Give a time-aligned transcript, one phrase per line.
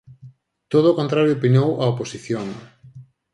[0.71, 2.47] Todo o contrario opinou a oposición.